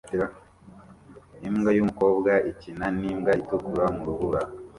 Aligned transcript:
Imbwa 1.47 1.69
yumukobwa 1.77 2.31
ikina 2.51 2.85
nimbwa 2.99 3.31
itukura 3.41 3.85
mu 3.95 4.01
rubura 4.07 4.41